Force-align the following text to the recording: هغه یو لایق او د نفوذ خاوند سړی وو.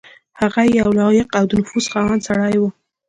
هغه 0.39 0.61
یو 0.79 0.89
لایق 0.99 1.27
او 1.39 1.45
د 1.47 1.51
نفوذ 1.61 1.85
خاوند 1.93 2.21
سړی 2.27 2.55
وو. 2.57 2.69